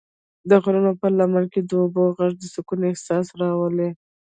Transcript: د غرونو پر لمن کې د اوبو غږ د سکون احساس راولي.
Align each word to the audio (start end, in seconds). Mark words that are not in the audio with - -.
د 0.49 0.51
غرونو 0.63 0.91
پر 1.01 1.11
لمن 1.19 1.43
کې 1.53 1.61
د 1.63 1.71
اوبو 1.81 2.03
غږ 2.17 2.33
د 2.39 2.43
سکون 2.53 2.79
احساس 2.91 3.27
راولي. 3.41 3.89